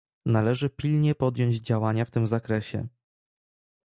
[0.25, 2.87] Należy pilnie podjąć działania w tym zakresie